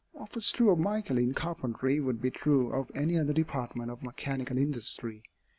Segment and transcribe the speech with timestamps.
[0.13, 4.01] What was true of Michael in carpentry, would be true of any other department of
[4.01, 5.21] mechanical industry.